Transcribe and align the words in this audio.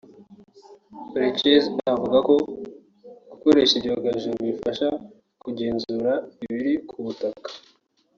Holecz 1.09 1.43
avuga 1.93 2.17
ko 2.27 2.33
gukoresha 3.29 3.73
ibyogajuru 3.77 4.35
bifasha 4.47 4.87
kugenzura 5.41 6.11
ibiri 6.43 6.73
ku 6.89 6.97
butaka 7.05 7.49